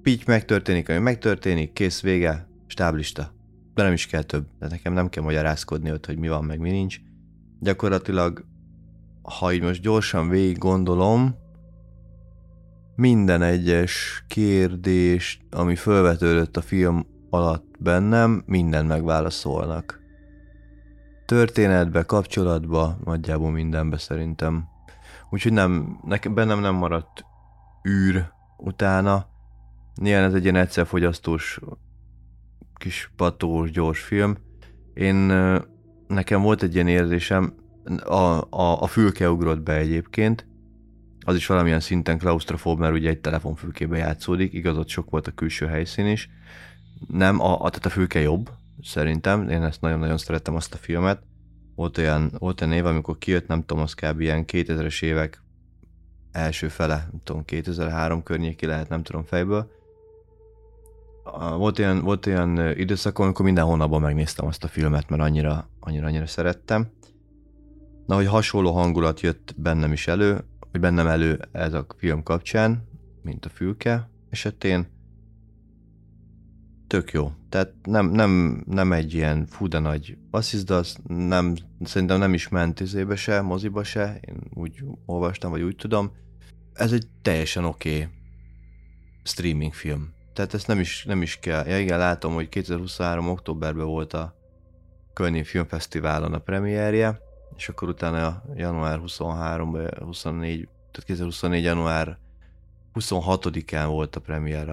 pitty 0.02 0.22
megtörténik, 0.26 0.88
ami 0.88 0.98
megtörténik, 0.98 1.72
kész 1.72 2.00
vége, 2.00 2.48
stáblista. 2.66 3.34
De 3.74 3.82
nem 3.82 3.92
is 3.92 4.06
kell 4.06 4.22
több, 4.22 4.46
de 4.58 4.68
nekem 4.68 4.92
nem 4.92 5.08
kell 5.08 5.22
magyarázkodni 5.22 5.90
ott, 5.90 6.06
hogy 6.06 6.18
mi 6.18 6.28
van, 6.28 6.44
meg 6.44 6.58
mi 6.58 6.70
nincs 6.70 7.00
gyakorlatilag, 7.60 8.44
ha 9.22 9.52
így 9.52 9.62
most 9.62 9.82
gyorsan 9.82 10.28
végig 10.28 10.58
gondolom, 10.58 11.36
minden 12.96 13.42
egyes 13.42 14.24
kérdés, 14.28 15.38
ami 15.50 15.76
felvetődött 15.76 16.56
a 16.56 16.60
film 16.60 17.06
alatt 17.34 17.64
bennem, 17.78 18.42
minden 18.46 18.86
megválaszolnak. 18.86 20.02
Történetbe, 21.26 22.02
kapcsolatba, 22.02 22.96
nagyjából 23.04 23.50
mindenbe 23.50 23.98
szerintem. 23.98 24.68
Úgyhogy 25.30 25.52
nem, 25.52 25.98
nekem, 26.04 26.34
bennem 26.34 26.60
nem 26.60 26.74
maradt 26.74 27.24
űr 27.88 28.32
utána. 28.56 29.26
Nyilván 30.00 30.24
ez 30.24 30.34
egy 30.34 30.42
ilyen 30.42 30.56
egyszerfogyasztós, 30.56 31.60
kis 32.74 33.12
patós, 33.16 33.70
gyors 33.70 34.00
film. 34.00 34.36
Én 34.94 35.14
nekem 36.08 36.42
volt 36.42 36.62
egy 36.62 36.74
ilyen 36.74 36.88
érzésem, 36.88 37.54
a, 38.04 38.14
a, 38.50 38.82
a 38.82 38.86
fülke 38.86 39.30
ugrott 39.30 39.60
be 39.60 39.76
egyébként, 39.76 40.46
az 41.26 41.34
is 41.34 41.46
valamilyen 41.46 41.80
szinten 41.80 42.18
klaustrofób, 42.18 42.78
mert 42.78 42.94
ugye 42.94 43.08
egy 43.08 43.20
telefonfülkébe 43.20 43.96
játszódik, 43.96 44.52
igaz, 44.52 44.76
ott 44.76 44.88
sok 44.88 45.10
volt 45.10 45.26
a 45.26 45.32
külső 45.32 45.66
helyszín 45.66 46.06
is. 46.06 46.30
Nem, 47.08 47.40
a, 47.40 47.52
a, 47.52 47.70
tehát 47.70 47.86
a 47.86 47.90
fülke 47.90 48.20
jobb, 48.20 48.50
szerintem, 48.82 49.48
én 49.48 49.62
ezt 49.62 49.80
nagyon-nagyon 49.80 50.18
szerettem 50.18 50.54
azt 50.54 50.74
a 50.74 50.76
filmet. 50.76 51.22
Volt 51.74 51.98
olyan, 51.98 52.32
volt 52.38 52.60
olyan 52.60 52.72
év, 52.72 52.86
amikor 52.86 53.18
kijött, 53.18 53.46
nem 53.46 53.64
tudom, 53.64 53.82
az 53.82 53.94
kb. 53.94 54.20
ilyen 54.20 54.44
2000-es 54.46 55.02
évek 55.02 55.42
első 56.32 56.68
fele, 56.68 57.08
nem 57.10 57.20
tudom, 57.24 57.44
2003 57.44 58.22
környéki 58.22 58.66
lehet, 58.66 58.88
nem 58.88 59.02
tudom 59.02 59.24
fejből 59.24 59.70
volt 61.56 61.78
olyan, 61.78 62.00
volt 62.00 62.26
olyan 62.26 62.78
időszak, 62.78 63.18
amikor 63.18 63.44
minden 63.44 63.64
hónapban 63.64 64.00
megnéztem 64.00 64.46
azt 64.46 64.64
a 64.64 64.68
filmet, 64.68 65.08
mert 65.08 65.22
annyira, 65.22 65.68
annyira, 65.80 66.06
annyira 66.06 66.26
szerettem. 66.26 66.90
Na, 68.06 68.14
hogy 68.14 68.26
hasonló 68.26 68.72
hangulat 68.72 69.20
jött 69.20 69.54
bennem 69.56 69.92
is 69.92 70.06
elő, 70.06 70.44
hogy 70.70 70.80
bennem 70.80 71.06
elő 71.06 71.40
ez 71.52 71.72
a 71.72 71.86
film 71.96 72.22
kapcsán, 72.22 72.88
mint 73.22 73.44
a 73.44 73.48
fülke 73.48 74.10
esetén. 74.30 74.86
Tök 76.86 77.12
jó. 77.12 77.32
Tehát 77.48 77.72
nem, 77.82 78.10
nem, 78.10 78.62
nem 78.66 78.92
egy 78.92 79.14
ilyen 79.14 79.46
fú 79.46 79.68
de 79.68 79.78
nagy 79.78 80.16
az 80.30 80.96
nem, 81.06 81.54
szerintem 81.84 82.18
nem 82.18 82.34
is 82.34 82.48
ment 82.48 82.80
izébe 82.80 83.16
se, 83.16 83.40
moziba 83.40 83.84
se, 83.84 84.20
én 84.28 84.36
úgy 84.54 84.84
olvastam, 85.06 85.50
vagy 85.50 85.62
úgy 85.62 85.76
tudom. 85.76 86.12
Ez 86.72 86.92
egy 86.92 87.06
teljesen 87.22 87.64
oké 87.64 87.94
okay 87.94 88.08
streaming 89.22 89.72
film 89.72 90.14
tehát 90.34 90.54
ezt 90.54 90.66
nem 90.66 90.80
is, 90.80 91.04
nem 91.04 91.22
is 91.22 91.38
kell. 91.38 91.66
Ja 91.66 91.78
igen, 91.78 91.98
látom, 91.98 92.34
hogy 92.34 92.48
2023. 92.48 93.28
októberben 93.28 93.86
volt 93.86 94.12
a 94.12 94.34
Kölni 95.12 95.44
Filmfesztiválon 95.44 96.32
a 96.32 96.38
premierje, 96.38 97.18
és 97.56 97.68
akkor 97.68 97.88
utána 97.88 98.42
január 98.54 98.98
23 98.98 99.70
24, 99.98 100.68
tehát 100.90 101.06
2024. 101.06 101.64
január 101.64 102.18
26-án 102.94 103.84
volt 103.88 104.16
a 104.16 104.20
premiér 104.20 104.68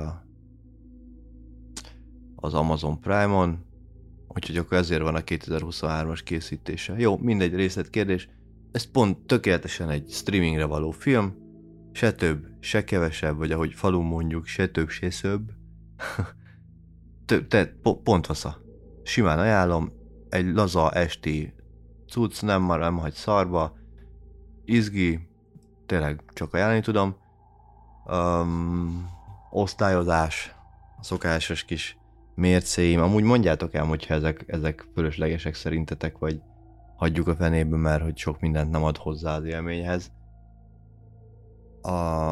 az 2.41 2.53
Amazon 2.53 2.99
Prime-on, 2.99 3.65
úgyhogy 4.27 4.57
akkor 4.57 4.77
ezért 4.77 5.01
van 5.01 5.15
a 5.15 5.19
2023-as 5.19 6.19
készítése. 6.23 6.95
Jó, 6.97 7.17
mindegy 7.17 7.55
részletkérdés. 7.55 8.29
Ez 8.71 8.91
pont 8.91 9.17
tökéletesen 9.17 9.89
egy 9.89 10.09
streamingre 10.09 10.65
való 10.65 10.91
film, 10.91 11.35
se 11.91 12.13
több, 12.13 12.47
se 12.59 12.83
kevesebb, 12.83 13.37
vagy 13.37 13.51
ahogy 13.51 13.73
falun 13.73 14.05
mondjuk, 14.05 14.45
se 14.45 14.67
több, 14.67 14.89
se 14.89 15.09
szöbb. 15.09 15.51
Te, 17.47 17.65
pont 18.03 18.25
fasza. 18.25 18.61
Simán 19.03 19.39
ajánlom, 19.39 19.91
egy 20.29 20.53
laza 20.53 20.91
esti 20.91 21.53
cucc, 22.07 22.41
nem, 22.41 22.61
már 22.61 22.79
nem 22.79 22.97
hagy 22.97 23.13
szarba, 23.13 23.77
izgi, 24.65 25.27
tényleg 25.85 26.23
csak 26.33 26.53
ajánlani 26.53 26.81
tudom. 26.81 27.15
Um, 28.05 29.09
osztályozás, 29.49 30.55
szokásos 31.01 31.63
kis 31.63 32.00
mércéim. 32.35 33.01
Amúgy 33.01 33.23
mondjátok 33.23 33.73
el, 33.73 33.85
hogyha 33.85 34.13
ezek, 34.13 34.43
ezek 34.47 34.87
fölöslegesek 34.93 35.53
szerintetek, 35.53 36.17
vagy 36.17 36.41
hagyjuk 36.95 37.27
a 37.27 37.35
fenébe, 37.35 37.77
mert 37.77 38.03
hogy 38.03 38.17
sok 38.17 38.39
mindent 38.39 38.71
nem 38.71 38.83
ad 38.83 38.97
hozzá 38.97 39.35
az 39.35 39.43
élményhez. 39.43 40.11
A 41.81 42.31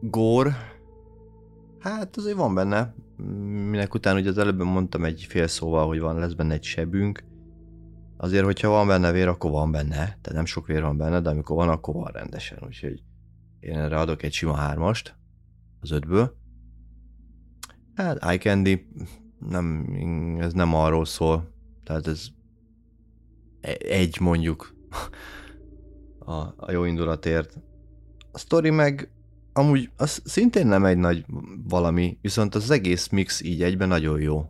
Gór, 0.00 0.52
hát 1.78 2.16
azért 2.16 2.36
van 2.36 2.54
benne, 2.54 2.94
minek 3.70 3.94
után 3.94 4.16
ugye 4.16 4.28
az 4.28 4.38
előbb 4.38 4.62
mondtam 4.62 5.04
egy 5.04 5.26
fél 5.28 5.46
szóval, 5.46 5.86
hogy 5.86 6.00
van, 6.00 6.18
lesz 6.18 6.32
benne 6.32 6.54
egy 6.54 6.62
sebünk. 6.62 7.24
Azért, 8.16 8.44
hogyha 8.44 8.68
van 8.68 8.86
benne 8.86 9.12
vér, 9.12 9.28
akkor 9.28 9.50
van 9.50 9.70
benne, 9.70 9.94
tehát 9.94 10.32
nem 10.32 10.44
sok 10.44 10.66
vér 10.66 10.82
van 10.82 10.96
benne, 10.96 11.20
de 11.20 11.30
amikor 11.30 11.56
van, 11.56 11.68
akkor 11.68 11.94
van 11.94 12.10
rendesen, 12.12 12.58
úgyhogy 12.66 13.02
én 13.60 13.78
erre 13.78 13.98
adok 13.98 14.22
egy 14.22 14.32
sima 14.32 14.54
hármast 14.54 15.16
az 15.80 15.90
ötből. 15.90 16.36
Hát 17.96 18.24
Eye 18.24 18.38
Candy, 18.38 18.86
nem, 19.48 19.86
ez 20.40 20.52
nem 20.52 20.74
arról 20.74 21.04
szól, 21.04 21.52
tehát 21.84 22.06
ez 22.06 22.26
e- 23.60 23.76
egy 23.78 24.20
mondjuk 24.20 24.74
a, 26.18 26.32
a 26.56 26.70
jó 26.70 26.84
indulatért. 26.84 27.58
A 28.32 28.38
story 28.38 28.70
meg 28.70 29.10
amúgy 29.52 29.90
az 29.96 30.22
szintén 30.24 30.66
nem 30.66 30.84
egy 30.84 30.96
nagy 30.96 31.24
valami, 31.68 32.18
viszont 32.20 32.54
az 32.54 32.70
egész 32.70 33.08
mix 33.08 33.42
így 33.42 33.62
egyben 33.62 33.88
nagyon 33.88 34.20
jó. 34.20 34.46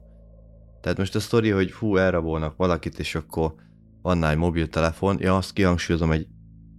Tehát 0.81 0.99
most 0.99 1.15
a 1.15 1.21
sztori, 1.21 1.50
hogy 1.50 1.73
hú, 1.73 1.97
elrabolnak 1.97 2.57
valakit, 2.57 2.99
és 2.99 3.15
akkor 3.15 3.55
van 4.03 4.25
egy 4.25 4.37
mobiltelefon, 4.37 5.17
ja, 5.21 5.37
azt 5.37 5.53
kihangsúlyozom, 5.53 6.11
egy, 6.12 6.26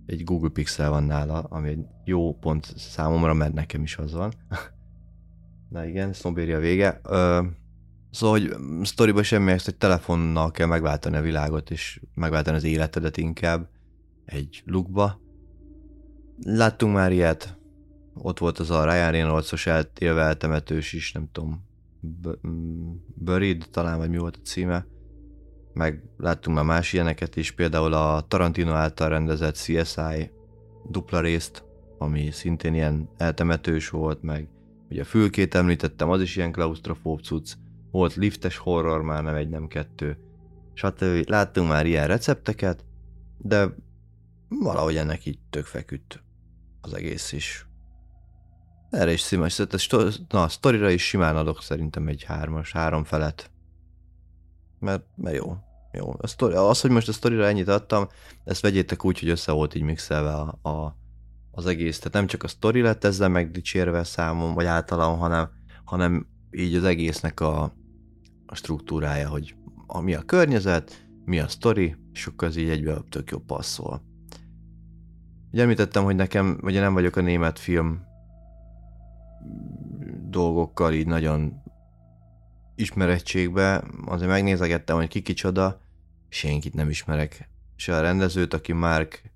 egy 0.06 0.24
Google 0.24 0.50
Pixel 0.50 0.90
van 0.90 1.04
nála, 1.04 1.40
ami 1.40 1.70
egy 1.70 1.86
jó 2.06 2.38
pont 2.38 2.74
számomra, 2.78 3.34
mert 3.34 3.54
nekem 3.54 3.82
is 3.82 3.98
az 3.98 4.14
van. 4.14 4.34
Na 5.70 5.86
igen, 5.86 6.14
a 6.24 6.60
vége. 6.60 7.00
Ö, 7.04 7.42
szóval, 8.12 8.40
hogy 8.40 8.56
sztoriban 8.86 9.24
semmi 9.24 9.52
ezt, 9.52 9.66
hogy 9.66 9.76
telefonnal 9.76 10.52
kell 10.52 10.68
megváltani 10.68 11.16
a 11.16 11.22
világot, 11.22 11.72
és 11.72 12.02
megváltani 12.14 12.58
az 12.58 12.64
életedet 12.64 13.18
inkább 13.18 13.70
egy 14.26 14.64
lukba. 14.66 15.22
Láttunk 16.44 16.94
már 16.94 17.12
ilyet, 17.12 17.58
ott 18.14 18.40
volt 18.40 18.60
az 18.60 18.70
a 18.70 18.84
Ryan 18.84 19.12
Reynolds-os 19.12 19.68
élve 20.00 20.22
eltemetős 20.22 20.94
is, 20.94 21.12
nem 21.12 21.30
tudom, 21.32 21.66
mm, 22.48 22.92
Buried 23.16 23.68
talán, 23.72 23.98
vagy 23.98 24.10
mi 24.10 24.18
volt 24.18 24.36
a 24.36 24.46
címe. 24.46 24.86
Meg 25.74 26.04
láttunk 26.18 26.56
már 26.56 26.66
más 26.66 26.94
ilyeneket 26.94 27.36
is, 27.36 27.52
például 27.52 27.94
a 27.94 28.26
Tarantino 28.28 28.72
által 28.72 29.10
rendezett 29.10 29.56
CSI 29.56 30.32
dupla 30.90 31.20
részt, 31.20 31.64
ami 31.98 32.32
szintén 32.32 32.74
ilyen 32.74 33.10
eltemetős 33.18 33.90
volt, 33.90 34.22
meg 34.22 34.50
ugye 34.90 35.02
a 35.02 35.06
fülkét 35.06 35.56
említettem, 35.56 36.10
az 36.10 36.22
is 36.22 36.36
ilyen 36.36 36.52
klaustrofób 36.52 37.22
cucc, 37.22 37.54
volt 37.92 38.16
liftes 38.16 38.58
horror, 38.58 39.02
már 39.02 39.24
nem 39.24 39.36
egy, 39.36 39.50
nem 39.50 39.68
kettő, 39.68 40.18
stb. 40.74 41.30
Láttunk 41.30 41.70
már 41.70 41.86
ilyen 41.86 42.08
recepteket, 42.08 42.86
de 43.38 43.76
valahogy 44.50 44.96
ennek 44.96 45.26
így 45.26 45.40
tök 45.50 45.66
feküdt 45.66 46.24
az 46.82 46.94
egész 46.94 47.32
is. 47.32 47.68
Erre 48.90 49.12
is 49.12 49.20
szóval 49.20 49.50
na, 50.30 50.44
a 50.44 50.48
sztorira 50.48 50.90
is 50.90 51.08
simán 51.08 51.38
adok 51.38 51.62
szerintem 51.62 52.08
egy 52.08 52.24
hármas, 52.24 52.72
három 52.72 53.04
felet. 53.04 53.52
Mert, 54.80 55.04
mert 55.16 55.36
jó. 55.36 55.58
Jó. 55.92 56.14
A 56.18 56.28
sztori, 56.28 56.54
az, 56.54 56.82
hogy 56.82 56.92
most 56.92 57.08
a 57.08 57.12
sztorira 57.12 57.46
ennyit 57.46 57.68
adtam, 57.68 58.08
ezt 58.44 58.62
vegyétek 58.62 59.06
úgy, 59.06 59.20
hogy 59.20 59.30
össze 59.30 59.52
volt 59.52 59.76
így 59.76 59.82
mixelve 59.82 60.34
a, 60.34 60.70
a, 60.70 60.96
az 61.58 61.66
egész. 61.66 61.98
Tehát 61.98 62.14
nem 62.14 62.28
csak 62.28 62.44
a 62.44 62.48
sztori 62.48 62.82
lett 62.82 63.04
ezzel 63.04 63.30
megdicsérve 63.30 64.04
számom, 64.04 64.54
vagy 64.54 64.66
általam, 64.66 65.18
hanem, 65.18 65.50
hanem 65.84 66.28
így 66.52 66.76
az 66.76 66.84
egésznek 66.84 67.40
a, 67.40 67.74
a 68.46 68.56
struktúrája, 68.56 69.30
hogy 69.30 69.56
a, 69.88 70.00
mi 70.00 70.14
a 70.14 70.22
környezet, 70.22 71.08
mi 71.26 71.40
a 71.40 71.48
sztori, 71.48 71.96
és 72.14 72.28
akkor 72.28 72.48
az 72.48 72.56
így 72.56 72.70
egybe 72.70 73.02
tök 73.10 73.32
jó 73.32 73.40
passzol. 73.40 74.02
Ugye 75.52 75.62
említettem, 75.62 76.04
hogy 76.04 76.16
nekem, 76.16 76.58
vagy 76.62 76.74
nem 76.74 76.94
vagyok 76.94 77.16
a 77.16 77.22
német 77.22 77.60
film 77.60 78.02
dolgokkal 80.30 80.94
így 80.94 81.08
nagyon 81.08 81.54
ismerettségbe, 82.76 83.84
azért 84.06 84.30
megnézegettem, 84.30 84.96
hogy 84.96 85.08
ki 85.08 85.22
kicsoda, 85.22 85.82
senkit 86.30 86.74
nem 86.74 86.90
ismerek. 86.90 87.50
Se 87.76 87.96
a 87.96 88.02
rendezőt, 88.02 88.54
aki 88.54 88.74
Mark 88.74 89.27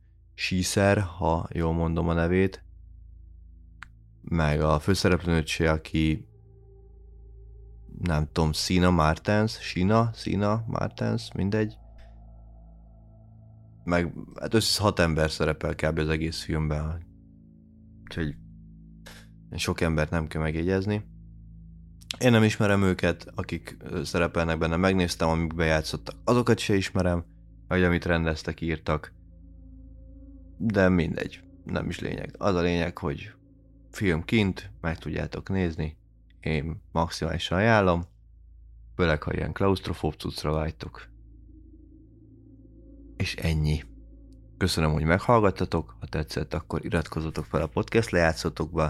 Schieser, 0.42 1.00
ha 1.00 1.48
jól 1.54 1.74
mondom 1.74 2.08
a 2.08 2.14
nevét, 2.14 2.64
meg 4.22 4.62
a 4.62 4.80
főszereplőnőt 4.80 5.60
aki 5.60 6.28
nem 8.00 8.28
tudom, 8.32 8.52
Sina 8.52 8.90
Martens, 8.90 9.58
Sina, 9.60 10.10
Sina 10.14 10.64
Martens, 10.68 11.32
mindegy. 11.34 11.78
Meg 13.84 14.14
hát 14.40 14.54
össze 14.54 14.82
hat 14.82 15.00
ember 15.00 15.32
szerepel 15.32 15.76
kb. 15.76 15.98
az 15.98 16.10
egész 16.10 16.42
filmben. 16.44 17.06
Úgyhogy 18.04 18.36
sok 19.56 19.82
embert 19.82 20.10
nem 20.10 20.28
kell 20.28 20.42
megjegyezni. 20.42 21.06
Én 22.20 22.32
nem 22.32 22.44
ismerem 22.44 22.84
őket, 22.84 23.32
akik 23.36 23.78
szerepelnek 24.04 24.58
benne, 24.58 24.76
megnéztem, 24.76 25.30
amik 25.30 25.56
bejátszottak. 25.56 26.16
Azokat 26.24 26.58
se 26.60 26.76
ismerem, 26.76 27.26
vagy 27.68 27.84
amit 27.84 28.06
rendeztek, 28.06 28.62
írtak. 28.62 29.20
De 30.64 30.90
mindegy, 30.90 31.44
nem 31.64 31.90
is 31.90 32.00
lényeg. 32.00 32.36
Az 32.38 32.56
a 32.56 32.62
lényeg, 32.62 32.98
hogy 32.98 33.32
film 33.92 34.24
kint, 34.24 34.72
meg 34.82 34.98
tudjátok 34.98 35.50
nézni. 35.50 35.98
Én 36.40 36.82
maximálisan 36.92 37.58
ajánlom, 37.58 38.04
főleg 38.96 39.24
ha 39.24 39.34
ilyen 39.34 39.54
klaustrofób 39.54 40.14
cuccra 40.14 40.52
vágytok. 40.52 41.10
És 43.18 43.36
ennyi. 43.36 43.84
Köszönöm, 44.58 44.92
hogy 44.92 45.04
meghallgattatok, 45.04 45.96
ha 46.00 46.06
tetszett, 46.06 46.54
akkor 46.54 46.86
iratkozzatok 46.86 47.46
fel 47.46 47.62
a 47.62 47.68
podcast 47.68 48.10
lejátszatokba, 48.10 48.84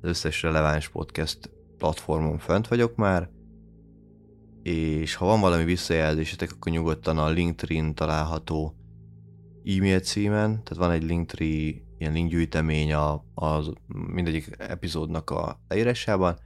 az 0.00 0.08
összes 0.08 0.42
releváns 0.42 0.88
podcast 0.88 1.50
platformon 1.78 2.38
fönt 2.38 2.68
vagyok 2.68 2.96
már, 2.96 3.30
és 4.62 5.14
ha 5.14 5.26
van 5.26 5.40
valami 5.40 5.64
visszajelzésetek, 5.64 6.52
akkor 6.52 6.72
nyugodtan 6.72 7.18
a 7.18 7.28
Linktree-n 7.28 7.94
található 7.94 8.74
e-mail 9.64 10.00
címen, 10.00 10.50
tehát 10.50 10.76
van 10.76 10.90
egy 10.90 11.02
Linktree 11.02 11.72
ilyen 11.98 12.12
linkgyűjtemény 12.12 12.92
a, 12.92 13.24
az 13.34 13.72
mindegyik 13.86 14.54
epizódnak 14.58 15.30
a 15.30 15.60
leírásában, 15.68 16.38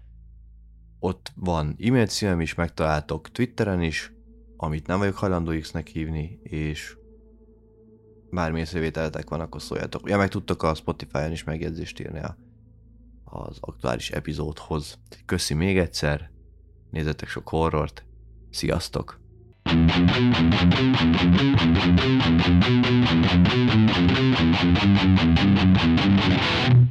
ott 0.98 1.32
van 1.34 1.76
e-mail 1.80 2.06
címem 2.06 2.40
is, 2.40 2.54
megtaláltok 2.54 3.30
Twitteren 3.30 3.82
is, 3.82 4.12
amit 4.56 4.86
nem 4.86 4.98
vagyok 4.98 5.16
hajlandó 5.16 5.58
X-nek 5.58 5.86
hívni, 5.86 6.38
és 6.42 6.96
bármi 8.30 8.60
észrevételetek 8.60 9.28
van, 9.28 9.40
akkor 9.40 9.62
szóljatok. 9.62 10.08
Ja, 10.08 10.16
meg 10.16 10.28
tudtok 10.28 10.62
a 10.62 10.74
Spotify-on 10.74 11.32
is 11.32 11.44
megjegyzést 11.44 12.00
írni 12.00 12.18
a 12.18 12.36
az 13.30 13.56
aktuális 13.60 14.10
epizódhoz. 14.10 14.98
Köszi 15.24 15.54
még 15.54 15.78
egyszer, 15.78 16.30
nézzetek 16.90 17.28
sok 17.28 17.48
horrort, 17.48 18.04
sziasztok! 18.50 19.20
Thank 19.68 19.92
you. 26.72 26.88